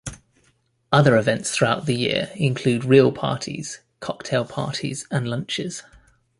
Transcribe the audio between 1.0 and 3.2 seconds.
events throughout the year include reel